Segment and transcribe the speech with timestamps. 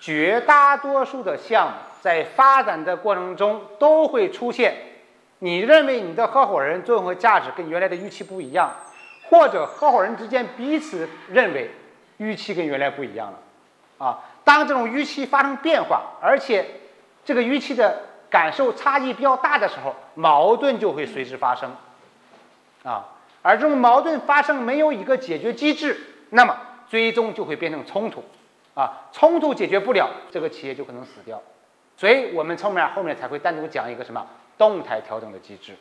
[0.00, 4.74] 绝大多数的项目在发展的过程中都会出现，
[5.40, 8.70] 你认为你的合伙人作用和价值跟原来的预期不一样，
[9.28, 11.70] 或者合伙人之间彼此认为
[12.16, 16.66] 预期跟原来不一样了，啊，当这种预期发生变化，而且
[17.22, 21.70] 这个预期的感受差异比较大的时候，矛盾就会随之发生，
[22.84, 23.04] 啊，
[23.42, 26.56] 而这种矛盾发生没有一个解决机制，那么
[26.88, 28.24] 最终就会变成冲突。
[28.74, 31.40] 啊，冲突解决不了，这个企业就可能死掉，
[31.96, 34.26] 所以我们后面后面才会单独讲一个什么
[34.56, 35.74] 动态调整的机制。